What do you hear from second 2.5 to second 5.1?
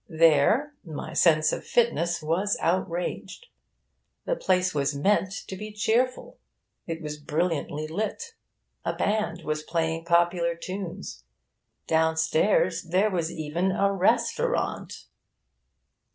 outraged. The place was